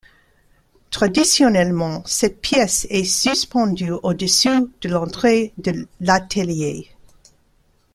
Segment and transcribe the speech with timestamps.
[0.89, 4.49] Traditionnellement, cette pièce est suspendue au-dessus
[4.81, 6.89] de l'entrée de l'atelier.